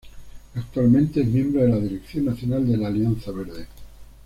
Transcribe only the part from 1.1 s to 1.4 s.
es